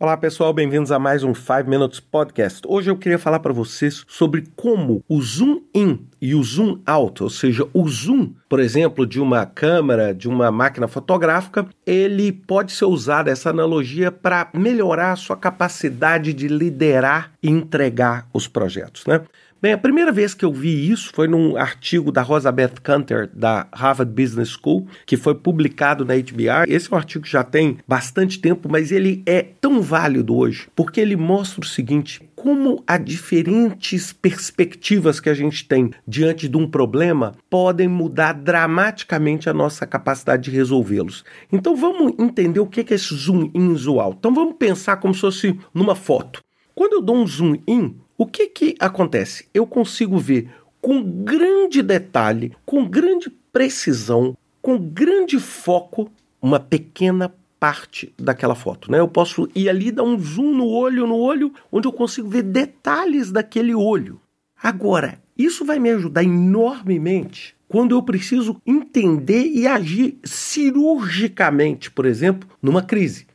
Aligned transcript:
Olá 0.00 0.16
pessoal, 0.16 0.52
bem-vindos 0.52 0.92
a 0.92 0.98
mais 1.00 1.24
um 1.24 1.34
5 1.34 1.68
Minutes 1.68 1.98
Podcast. 1.98 2.62
Hoje 2.68 2.88
eu 2.88 2.96
queria 2.96 3.18
falar 3.18 3.40
para 3.40 3.52
vocês 3.52 4.04
sobre 4.06 4.44
como 4.54 5.02
o 5.08 5.20
zoom 5.20 5.62
in 5.74 6.06
e 6.22 6.36
o 6.36 6.42
zoom 6.44 6.80
out, 6.86 7.20
ou 7.20 7.28
seja, 7.28 7.66
o 7.74 7.88
zoom, 7.88 8.32
por 8.48 8.60
exemplo, 8.60 9.04
de 9.04 9.20
uma 9.20 9.44
câmera, 9.44 10.14
de 10.14 10.28
uma 10.28 10.52
máquina 10.52 10.86
fotográfica, 10.86 11.66
ele 11.84 12.30
pode 12.30 12.70
ser 12.70 12.84
usado 12.84 13.26
essa 13.26 13.50
analogia 13.50 14.12
para 14.12 14.48
melhorar 14.54 15.10
a 15.10 15.16
sua 15.16 15.36
capacidade 15.36 16.32
de 16.32 16.46
liderar 16.46 17.32
e 17.42 17.50
entregar 17.50 18.28
os 18.32 18.46
projetos, 18.46 19.04
né? 19.04 19.22
Bem, 19.60 19.72
a 19.72 19.78
primeira 19.78 20.12
vez 20.12 20.34
que 20.34 20.44
eu 20.44 20.52
vi 20.52 20.88
isso 20.88 21.10
foi 21.12 21.26
num 21.26 21.56
artigo 21.56 22.12
da 22.12 22.22
Rosabeth 22.22 22.74
Canter, 22.80 23.28
da 23.34 23.66
Harvard 23.72 24.12
Business 24.12 24.50
School, 24.50 24.86
que 25.04 25.16
foi 25.16 25.34
publicado 25.34 26.04
na 26.04 26.14
HBR. 26.14 26.64
Esse 26.68 26.92
é 26.92 26.94
um 26.94 26.96
artigo 26.96 27.24
que 27.24 27.30
já 27.32 27.42
tem 27.42 27.78
bastante 27.86 28.38
tempo, 28.38 28.68
mas 28.70 28.92
ele 28.92 29.20
é 29.26 29.42
tão 29.42 29.82
válido 29.82 30.36
hoje, 30.36 30.68
porque 30.76 31.00
ele 31.00 31.16
mostra 31.16 31.60
o 31.60 31.66
seguinte: 31.66 32.22
como 32.36 32.84
as 32.86 33.04
diferentes 33.04 34.12
perspectivas 34.12 35.18
que 35.18 35.28
a 35.28 35.34
gente 35.34 35.66
tem 35.66 35.90
diante 36.06 36.48
de 36.48 36.56
um 36.56 36.70
problema 36.70 37.34
podem 37.50 37.88
mudar 37.88 38.34
dramaticamente 38.34 39.50
a 39.50 39.52
nossa 39.52 39.84
capacidade 39.84 40.44
de 40.44 40.56
resolvê-los. 40.56 41.24
Então 41.50 41.74
vamos 41.74 42.14
entender 42.16 42.60
o 42.60 42.66
que 42.66 42.80
é 42.80 42.94
esse 42.94 43.12
zoom 43.12 43.50
in, 43.52 43.74
zoom 43.74 43.98
out. 43.98 44.18
Então 44.20 44.32
vamos 44.32 44.54
pensar 44.56 44.98
como 44.98 45.12
se 45.12 45.20
fosse 45.20 45.58
numa 45.74 45.96
foto. 45.96 46.44
Quando 46.76 46.92
eu 46.92 47.02
dou 47.02 47.16
um 47.16 47.26
zoom 47.26 47.56
in, 47.66 47.96
o 48.18 48.26
que 48.26 48.48
que 48.48 48.74
acontece? 48.80 49.46
Eu 49.54 49.64
consigo 49.64 50.18
ver 50.18 50.50
com 50.80 51.00
grande 51.00 51.80
detalhe, 51.80 52.52
com 52.66 52.84
grande 52.84 53.30
precisão, 53.52 54.36
com 54.60 54.76
grande 54.76 55.38
foco, 55.38 56.10
uma 56.42 56.58
pequena 56.58 57.32
parte 57.60 58.12
daquela 58.18 58.56
foto, 58.56 58.90
né? 58.90 58.98
Eu 58.98 59.06
posso 59.06 59.48
ir 59.54 59.68
ali 59.68 59.92
dar 59.92 60.02
um 60.02 60.18
zoom 60.18 60.52
no 60.52 60.66
olho, 60.66 61.06
no 61.06 61.16
olho, 61.16 61.52
onde 61.70 61.86
eu 61.86 61.92
consigo 61.92 62.28
ver 62.28 62.42
detalhes 62.42 63.30
daquele 63.30 63.72
olho. 63.72 64.20
Agora, 64.60 65.20
isso 65.36 65.64
vai 65.64 65.78
me 65.78 65.90
ajudar 65.90 66.24
enormemente 66.24 67.54
quando 67.68 67.94
eu 67.94 68.02
preciso 68.02 68.60
entender 68.66 69.46
e 69.46 69.64
agir 69.64 70.18
cirurgicamente, 70.24 71.88
por 71.88 72.04
exemplo, 72.04 72.48
numa 72.60 72.82
crise. 72.82 73.28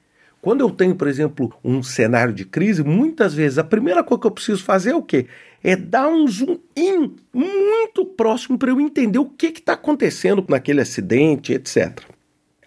Quando 0.43 0.59
eu 0.59 0.69
tenho, 0.69 0.93
por 0.93 1.07
exemplo, 1.07 1.53
um 1.63 1.81
cenário 1.81 2.33
de 2.33 2.43
crise, 2.43 2.83
muitas 2.83 3.33
vezes 3.33 3.57
a 3.57 3.63
primeira 3.63 4.03
coisa 4.03 4.19
que 4.19 4.27
eu 4.27 4.31
preciso 4.31 4.61
fazer 4.61 4.89
é 4.89 4.95
o 4.95 5.01
quê? 5.01 5.25
É 5.63 5.73
dar 5.73 6.09
um 6.09 6.27
zoom 6.27 6.59
in 6.75 7.15
muito 7.33 8.03
próximo 8.03 8.57
para 8.57 8.69
eu 8.69 8.81
entender 8.81 9.19
o 9.19 9.25
que 9.29 9.45
está 9.45 9.71
acontecendo 9.71 10.43
naquele 10.49 10.81
acidente, 10.81 11.53
etc. 11.53 11.97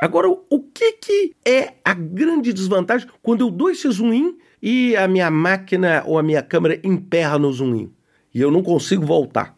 Agora, 0.00 0.26
o 0.26 0.58
que, 0.72 0.92
que 0.92 1.34
é 1.44 1.74
a 1.84 1.92
grande 1.92 2.50
desvantagem 2.50 3.06
quando 3.22 3.42
eu 3.42 3.50
dou 3.50 3.68
esse 3.68 3.90
zoom 3.90 4.14
in 4.14 4.38
e 4.62 4.96
a 4.96 5.06
minha 5.06 5.30
máquina 5.30 6.02
ou 6.06 6.18
a 6.18 6.22
minha 6.22 6.42
câmera 6.42 6.80
emperra 6.82 7.38
no 7.38 7.52
zoom 7.52 7.74
in 7.74 7.92
e 8.34 8.40
eu 8.40 8.50
não 8.50 8.62
consigo 8.62 9.04
voltar? 9.04 9.54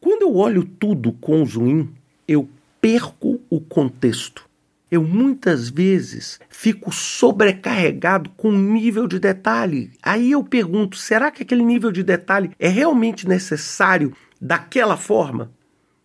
Quando 0.00 0.22
eu 0.22 0.34
olho 0.34 0.64
tudo 0.64 1.12
com 1.12 1.44
zoom 1.44 1.68
in, 1.68 1.88
eu 2.26 2.48
perco 2.80 3.38
o 3.50 3.60
contexto 3.60 4.48
eu 4.90 5.02
muitas 5.02 5.68
vezes 5.68 6.40
fico 6.48 6.92
sobrecarregado 6.92 8.30
com 8.30 8.50
nível 8.50 9.06
de 9.06 9.18
detalhe. 9.18 9.92
Aí 10.02 10.32
eu 10.32 10.42
pergunto: 10.42 10.96
será 10.96 11.30
que 11.30 11.42
aquele 11.42 11.62
nível 11.62 11.92
de 11.92 12.02
detalhe 12.02 12.50
é 12.58 12.68
realmente 12.68 13.28
necessário 13.28 14.12
daquela 14.40 14.96
forma? 14.96 15.52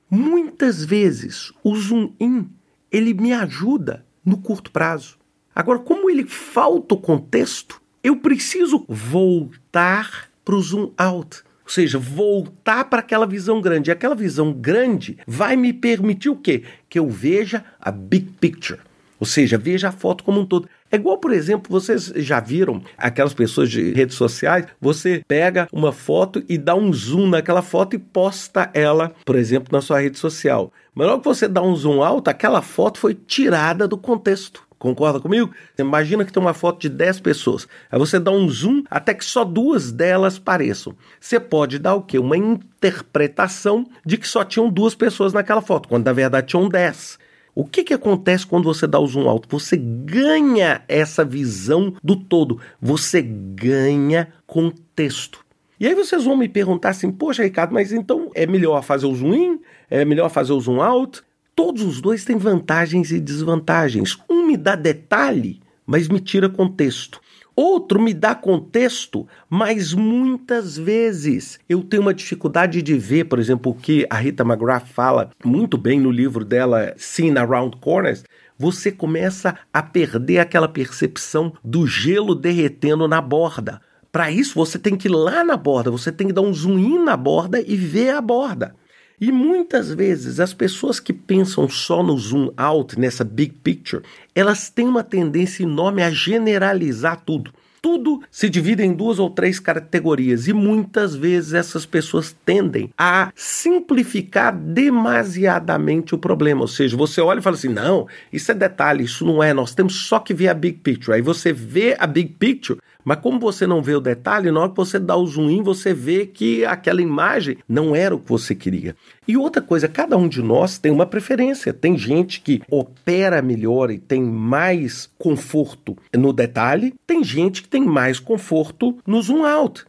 Muitas 0.10 0.86
vezes 0.86 1.52
o 1.64 1.76
zoom 1.76 2.14
in 2.20 2.48
ele 2.92 3.14
me 3.14 3.34
ajuda 3.34 4.06
no 4.24 4.38
curto 4.38 4.72
prazo. 4.72 5.18
Agora, 5.54 5.80
como 5.80 6.10
ele 6.10 6.26
falta 6.26 6.96
o 6.96 7.00
contexto, 7.00 7.82
eu 8.04 8.18
preciso 8.18 8.86
voltar 8.88 10.30
para 10.44 10.56
o 10.56 10.62
zoom 10.62 10.94
out. 10.98 11.44
Ou 11.66 11.70
seja, 11.72 11.98
voltar 11.98 12.86
para 12.86 13.00
aquela 13.00 13.26
visão 13.26 13.60
grande. 13.60 13.90
E 13.90 13.92
aquela 13.92 14.16
visão 14.16 14.54
grande 14.54 15.18
vai 15.26 15.56
me 15.56 15.74
permitir 15.74 16.30
o 16.30 16.36
quê? 16.36 16.64
Que 16.88 17.00
eu 17.00 17.10
veja 17.10 17.66
a 17.82 17.92
big 17.92 18.30
picture. 18.40 18.80
Ou 19.20 19.26
seja, 19.26 19.58
veja 19.58 19.90
a 19.90 19.92
foto 19.92 20.24
como 20.24 20.40
um 20.40 20.46
todo. 20.46 20.70
É 20.92 20.98
igual, 20.98 21.18
por 21.18 21.32
exemplo, 21.34 21.72
vocês 21.72 22.14
já 22.18 22.40
viram 22.40 22.82
aquelas 22.98 23.34
pessoas 23.34 23.72
de 23.72 23.92
redes 23.94 24.16
sociais? 24.16 24.68
Você 24.80 25.24
pega 25.28 25.68
uma 25.72 25.92
foto 25.92 26.44
e 26.48 26.58
dá 26.58 26.76
um 26.76 26.94
zoom 26.94 27.28
naquela 27.28 27.62
foto 27.62 27.96
e 27.96 28.00
posta 28.00 28.70
ela, 28.74 29.14
por 29.26 29.36
exemplo, 29.36 29.70
na 29.72 29.82
sua 29.82 30.00
rede 30.00 30.20
social. 30.20 30.72
Mas 30.94 31.08
logo 31.08 31.22
que 31.22 31.28
você 31.28 31.48
dá 31.48 31.62
um 31.62 31.76
zoom 31.76 32.04
alto, 32.04 32.30
aquela 32.30 32.62
foto 32.62 33.00
foi 33.00 33.16
tirada 33.16 33.88
do 33.88 33.98
contexto. 33.98 34.64
Concorda 34.86 35.20
comigo? 35.20 35.50
Imagina 35.80 36.24
que 36.24 36.32
tem 36.32 36.40
uma 36.40 36.54
foto 36.54 36.80
de 36.80 36.90
10 36.90 37.20
pessoas. 37.20 37.68
Aí 37.92 37.98
você 37.98 38.20
dá 38.20 38.30
um 38.30 38.48
zoom 38.48 38.84
até 38.88 39.16
que 39.16 39.26
só 39.26 39.44
duas 39.44 39.92
delas 39.92 40.38
pareçam. 40.38 40.96
Você 41.20 41.40
pode 41.40 41.80
dar 41.80 41.96
o 41.96 42.04
quê? 42.04 42.20
Uma 42.20 42.38
interpretação 42.38 43.88
de 44.06 44.16
que 44.16 44.28
só 44.28 44.46
tinham 44.46 44.70
duas 44.70 44.94
pessoas 44.94 45.34
naquela 45.34 45.60
foto, 45.60 45.90
quando 45.90 46.06
na 46.06 46.14
verdade 46.14 46.46
tinham 46.46 46.70
10. 46.70 47.18
O 47.56 47.66
que, 47.66 47.84
que 47.84 47.96
acontece 47.96 48.46
quando 48.46 48.66
você 48.66 48.86
dá 48.86 49.00
o 49.00 49.08
zoom 49.08 49.28
alto? 49.28 49.50
Você 49.50 49.76
ganha 49.76 50.84
essa 50.88 51.26
visão 51.26 51.96
do 52.04 52.16
todo, 52.16 52.60
você 52.80 53.24
ganha 53.24 54.28
contexto. 54.46 55.44
E 55.80 55.88
aí 55.88 55.96
vocês 55.96 56.26
vão 56.26 56.38
me 56.38 56.48
perguntar 56.48 56.90
assim, 56.90 57.10
poxa, 57.10 57.42
Ricardo, 57.42 57.74
mas 57.74 57.92
então 57.92 58.30
é 58.36 58.46
melhor 58.46 58.84
fazer 58.84 59.08
o 59.08 59.16
zoom 59.16 59.34
in? 59.34 59.60
É 59.90 60.06
melhor 60.06 60.30
fazer 60.30 60.54
o 60.54 60.62
zoom 60.62 60.80
out? 60.80 61.24
Todos 61.56 61.84
os 61.84 62.02
dois 62.02 62.26
têm 62.26 62.38
vantagens 62.38 63.12
e 63.12 63.20
desvantagens. 63.20 64.18
Um 64.46 64.50
me 64.50 64.58
dá 64.58 64.76
detalhe, 64.76 65.60
mas 65.88 66.08
me 66.08 66.20
tira 66.20 66.48
contexto. 66.48 67.20
Outro 67.56 68.00
me 68.00 68.14
dá 68.14 68.36
contexto, 68.36 69.28
mas 69.50 69.92
muitas 69.92 70.78
vezes 70.78 71.60
eu 71.68 71.82
tenho 71.82 72.04
uma 72.04 72.14
dificuldade 72.14 72.80
de 72.84 72.96
ver, 72.96 73.24
por 73.24 73.40
exemplo, 73.40 73.72
o 73.72 73.76
que 73.76 74.06
a 74.08 74.18
Rita 74.18 74.44
McGrath 74.44 74.86
fala 74.86 75.32
muito 75.44 75.80
bem 75.80 76.00
no 76.00 76.12
livro 76.12 76.46
dela, 76.46 76.94
Seen 76.96 77.36
Around 77.36 77.78
Corners. 77.78 78.24
Você 78.56 78.92
começa 78.92 79.58
a 79.74 79.82
perder 79.82 80.38
aquela 80.38 80.68
percepção 80.68 81.52
do 81.64 81.88
gelo 81.88 82.36
derretendo 82.36 83.08
na 83.08 83.22
borda. 83.22 83.82
Para 84.12 84.30
isso, 84.30 84.54
você 84.54 84.78
tem 84.78 84.96
que 84.96 85.08
ir 85.08 85.12
lá 85.12 85.44
na 85.44 85.58
borda, 85.58 85.90
você 85.90 86.12
tem 86.12 86.28
que 86.28 86.34
dar 86.34 86.42
um 86.42 86.54
zoom 86.54 86.78
in 86.78 87.04
na 87.04 87.18
borda 87.18 87.60
e 87.60 87.76
ver 87.76 88.12
a 88.12 88.22
borda. 88.22 88.76
E 89.20 89.32
muitas 89.32 89.94
vezes 89.94 90.40
as 90.40 90.54
pessoas 90.54 91.00
que 91.00 91.14
pensam 91.14 91.70
só 91.70 92.04
no 92.04 92.18
zoom 92.18 92.52
out, 92.58 93.00
nessa 93.00 93.24
big 93.24 93.54
picture, 93.64 94.04
elas 94.34 94.70
têm 94.70 94.88
uma 94.88 95.04
tendência 95.04 95.64
enorme 95.64 96.04
a 96.04 96.10
generalizar 96.10 97.22
tudo. 97.26 97.52
Tudo 97.82 98.24
se 98.32 98.50
divide 98.50 98.82
em 98.82 98.92
duas 98.92 99.20
ou 99.20 99.30
três 99.30 99.60
categorias 99.60 100.48
e 100.48 100.54
muitas 100.54 101.16
vezes 101.16 101.54
essas 101.54 101.86
pessoas 101.86 102.36
tendem 102.44 102.90
a 102.98 103.32
simplificar 103.36 104.58
demasiadamente 104.58 106.16
o 106.16 106.18
problema. 106.18 106.62
Ou 106.62 106.68
seja, 106.68 106.98
você 106.98 107.22
olha 107.22 107.40
e 107.40 107.44
fala 107.44 107.56
assim: 107.56 107.70
não, 107.70 108.08
isso 108.34 108.52
é 108.52 108.56
detalhe, 108.56 109.04
isso 109.04 109.24
não 109.24 109.42
é, 109.42 109.54
nós 109.54 109.76
temos 109.76 110.08
só 110.08 110.18
que 110.18 110.34
ver 110.34 110.48
a 110.48 110.54
big 110.56 110.80
picture. 110.80 111.14
Aí 111.16 111.22
você 111.22 111.54
vê 111.54 111.96
a 112.00 112.08
big 112.08 112.34
picture, 112.40 112.80
mas 113.06 113.20
como 113.20 113.40
você 113.40 113.68
não 113.68 113.84
vê 113.84 113.94
o 113.94 114.02
detalhe, 114.02 114.50
na 114.50 114.62
hora 114.62 114.72
que 114.72 114.76
você 114.76 114.98
dá 114.98 115.16
o 115.16 115.28
zoom 115.28 115.52
in, 115.52 115.62
você 115.62 115.94
vê 115.94 116.26
que 116.26 116.66
aquela 116.66 117.04
imagem 117.04 117.58
não 117.70 117.96
era 117.96 118.16
o 118.16 118.20
que 118.20 118.28
você 118.28 118.56
queria. 118.56 118.96
E 119.28 119.38
outra 119.38 119.62
coisa, 119.62 119.88
cada 119.88 120.18
um 120.18 120.28
de 120.28 120.42
nós 120.42 120.80
tem 120.80 120.92
uma 120.92 121.06
preferência. 121.06 121.72
Tem 121.72 121.96
gente 121.96 122.42
que 122.42 122.64
opera 122.70 123.44
melhor 123.44 123.92
e 123.92 124.00
tem 124.00 124.24
mais 124.24 125.08
conforto 125.20 125.96
no 126.12 126.34
detalhe, 126.34 126.96
tem 127.06 127.24
gente 127.24 127.62
que 127.62 127.70
tem 127.70 127.86
mais 127.86 128.20
conforto 128.20 128.98
no 129.06 129.22
zoom 129.22 129.46
out. 129.46 129.86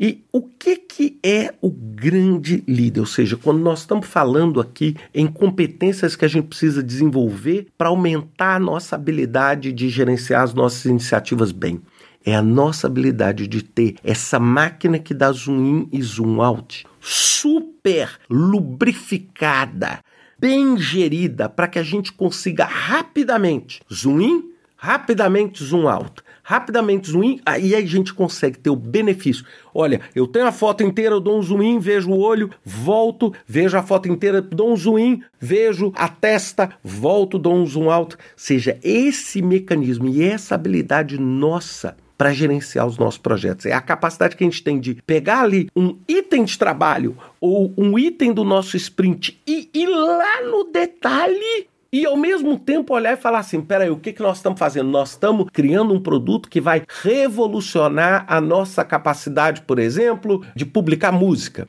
E 0.00 0.24
o 0.32 0.42
que, 0.42 0.76
que 0.76 1.18
é 1.22 1.54
o 1.60 1.70
grande 1.70 2.64
líder? 2.66 3.00
Ou 3.00 3.06
seja, 3.06 3.36
quando 3.36 3.60
nós 3.60 3.80
estamos 3.80 4.08
falando 4.08 4.60
aqui 4.60 4.96
em 5.14 5.26
competências 5.26 6.16
que 6.16 6.24
a 6.24 6.28
gente 6.28 6.48
precisa 6.48 6.82
desenvolver 6.82 7.68
para 7.78 7.90
aumentar 7.90 8.56
a 8.56 8.58
nossa 8.58 8.96
habilidade 8.96 9.72
de 9.72 9.88
gerenciar 9.88 10.42
as 10.42 10.52
nossas 10.52 10.84
iniciativas 10.86 11.52
bem 11.52 11.80
é 12.24 12.34
a 12.34 12.42
nossa 12.42 12.86
habilidade 12.86 13.46
de 13.46 13.62
ter 13.62 13.96
essa 14.02 14.38
máquina 14.40 14.98
que 14.98 15.12
dá 15.12 15.30
zoom 15.30 15.66
in 15.66 15.88
e 15.92 16.02
zoom 16.02 16.40
out 16.40 16.86
super 17.00 18.10
lubrificada, 18.30 20.00
bem 20.38 20.78
gerida, 20.78 21.48
para 21.48 21.68
que 21.68 21.78
a 21.78 21.82
gente 21.82 22.12
consiga 22.12 22.64
rapidamente 22.64 23.82
zoom 23.92 24.20
in, 24.20 24.50
rapidamente 24.74 25.62
zoom 25.62 25.86
out, 25.86 26.22
rapidamente 26.42 27.10
zoom 27.10 27.24
in, 27.24 27.40
aí 27.44 27.74
a 27.74 27.84
gente 27.84 28.14
consegue 28.14 28.58
ter 28.58 28.70
o 28.70 28.76
benefício. 28.76 29.44
Olha, 29.74 30.00
eu 30.14 30.26
tenho 30.26 30.46
a 30.46 30.52
foto 30.52 30.82
inteira, 30.82 31.14
eu 31.14 31.20
dou 31.20 31.38
um 31.38 31.42
zoom 31.42 31.62
in, 31.62 31.78
vejo 31.78 32.10
o 32.10 32.18
olho, 32.18 32.50
volto, 32.64 33.34
vejo 33.46 33.76
a 33.76 33.82
foto 33.82 34.08
inteira, 34.08 34.40
dou 34.40 34.72
um 34.72 34.76
zoom 34.76 34.98
in, 34.98 35.22
vejo 35.38 35.92
a 35.94 36.08
testa, 36.08 36.70
volto, 36.82 37.38
dou 37.38 37.54
um 37.54 37.66
zoom 37.66 37.90
out. 37.90 38.16
Seja 38.34 38.78
esse 38.82 39.42
mecanismo 39.42 40.08
e 40.08 40.22
essa 40.22 40.54
habilidade 40.54 41.18
nossa 41.18 41.96
para 42.16 42.32
gerenciar 42.32 42.86
os 42.86 42.98
nossos 42.98 43.18
projetos. 43.18 43.66
É 43.66 43.72
a 43.72 43.80
capacidade 43.80 44.36
que 44.36 44.44
a 44.44 44.46
gente 44.46 44.62
tem 44.62 44.78
de 44.78 44.94
pegar 45.06 45.42
ali 45.42 45.68
um 45.74 45.96
item 46.08 46.44
de 46.44 46.58
trabalho 46.58 47.16
ou 47.40 47.72
um 47.76 47.98
item 47.98 48.32
do 48.32 48.44
nosso 48.44 48.76
sprint 48.76 49.40
e 49.46 49.68
ir 49.74 49.86
lá 49.86 50.42
no 50.42 50.64
detalhe 50.64 51.68
e 51.94 52.04
ao 52.04 52.16
mesmo 52.16 52.58
tempo 52.58 52.92
olhar 52.92 53.12
e 53.12 53.16
falar 53.16 53.38
assim: 53.38 53.60
peraí, 53.60 53.88
o 53.88 53.96
que, 53.96 54.12
que 54.12 54.20
nós 54.20 54.38
estamos 54.38 54.58
fazendo? 54.58 54.90
Nós 54.90 55.10
estamos 55.10 55.46
criando 55.52 55.94
um 55.94 56.00
produto 56.00 56.48
que 56.48 56.60
vai 56.60 56.82
revolucionar 57.02 58.24
a 58.26 58.40
nossa 58.40 58.84
capacidade, 58.84 59.62
por 59.62 59.78
exemplo, 59.78 60.44
de 60.56 60.66
publicar 60.66 61.12
música. 61.12 61.68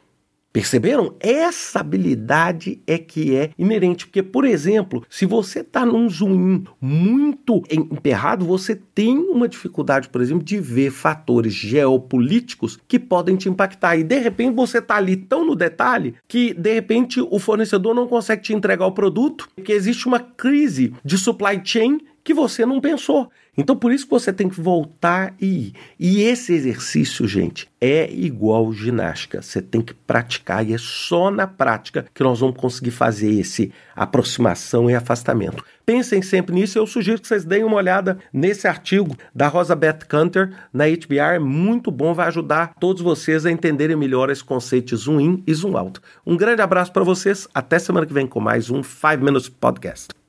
Perceberam? 0.55 1.13
Essa 1.19 1.81
habilidade 1.81 2.81
é 2.87 2.97
que 2.97 3.35
é 3.35 3.49
inerente. 3.59 4.05
Porque, 4.05 4.23
por 4.23 4.45
exemplo, 4.45 5.03
se 5.09 5.25
você 5.25 5.59
está 5.59 5.85
num 5.85 6.07
zoom 6.09 6.63
muito 6.79 7.61
emperrado, 7.69 8.45
você 8.45 8.73
tem 8.73 9.17
uma 9.17 9.49
dificuldade, 9.49 10.07
por 10.07 10.21
exemplo, 10.21 10.45
de 10.45 10.57
ver 10.57 10.91
fatores 10.91 11.53
geopolíticos 11.53 12.79
que 12.87 12.97
podem 12.97 13.35
te 13.35 13.49
impactar. 13.49 13.97
E 13.97 14.03
de 14.05 14.17
repente 14.17 14.55
você 14.55 14.77
está 14.77 14.95
ali 14.95 15.17
tão 15.17 15.45
no 15.45 15.57
detalhe 15.57 16.15
que 16.25 16.53
de 16.53 16.73
repente 16.73 17.19
o 17.19 17.37
fornecedor 17.37 17.93
não 17.93 18.07
consegue 18.07 18.43
te 18.43 18.53
entregar 18.53 18.85
o 18.85 18.93
produto, 18.93 19.49
porque 19.53 19.73
existe 19.73 20.07
uma 20.07 20.21
crise 20.21 20.93
de 21.03 21.17
supply 21.17 21.59
chain 21.65 21.99
que 22.25 22.33
você 22.33 22.65
não 22.65 22.81
pensou. 22.81 23.29
Então 23.55 23.77
por 23.77 23.93
isso 23.93 24.05
que 24.05 24.11
você 24.11 24.33
tem 24.33 24.49
que 24.49 24.59
voltar 24.59 25.33
e 25.39 25.67
ir. 25.67 25.73
E 25.97 26.23
esse 26.23 26.53
exercício, 26.53 27.27
gente, 27.27 27.69
é 27.79 28.11
igual 28.11 28.73
ginástica. 28.73 29.43
Você 29.43 29.61
tem 29.61 29.79
que 29.79 29.93
praticar 29.93 30.67
e 30.67 30.73
é 30.73 30.77
só 30.77 31.29
na 31.29 31.45
prática 31.45 32.07
que 32.13 32.23
nós 32.23 32.39
vamos 32.39 32.57
conseguir 32.57 32.89
fazer 32.89 33.31
esse 33.31 33.71
aproximação 33.95 34.89
e 34.89 34.95
afastamento. 34.95 35.63
Pensem 35.85 36.21
sempre 36.23 36.55
nisso. 36.55 36.79
Eu 36.79 36.87
sugiro 36.87 37.21
que 37.21 37.27
vocês 37.27 37.45
deem 37.45 37.63
uma 37.63 37.77
olhada 37.77 38.17
nesse 38.33 38.67
artigo 38.67 39.15
da 39.33 39.47
Rosa 39.47 39.75
Beth 39.75 39.99
Canter 40.07 40.51
na 40.73 40.85
HBR. 40.85 41.35
É 41.35 41.39
muito 41.39 41.91
bom, 41.91 42.11
vai 42.11 42.27
ajudar 42.27 42.73
todos 42.79 43.03
vocês 43.03 43.45
a 43.45 43.51
entenderem 43.51 43.95
melhor 43.95 44.31
esse 44.31 44.43
conceito 44.43 44.87
de 44.87 44.95
zoom 44.95 45.21
in 45.21 45.43
e 45.45 45.53
zoom 45.53 45.77
out. 45.77 46.01
Um 46.25 46.35
grande 46.35 46.63
abraço 46.63 46.91
para 46.91 47.03
vocês. 47.03 47.47
Até 47.53 47.77
semana 47.77 48.07
que 48.07 48.13
vem 48.13 48.25
com 48.25 48.39
mais 48.39 48.71
um 48.71 48.81
5 48.81 49.23
Minutes 49.23 49.47
Podcast. 49.47 50.24